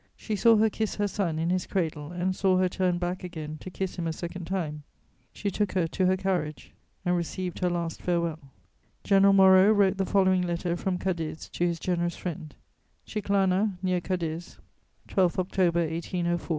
[0.15, 3.59] She saw her kiss her son in his cradle and saw her turn back again
[3.59, 4.81] to kiss him a second time;
[5.31, 6.73] she took her to her carriage,
[7.05, 8.39] and received her last farewell.
[8.39, 8.65] [Sidenote: Letter
[9.05, 12.55] from General Moreau.] General Moreau wrote the following letter from Cadiz to his generous friend:
[13.05, 14.57] "CHICLANA (near Cadiz),
[15.07, 16.49] 12 October 1804.